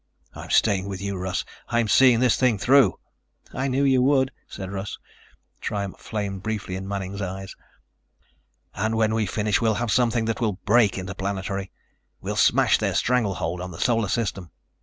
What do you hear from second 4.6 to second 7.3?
Russ. Triumph flamed briefly in Manning's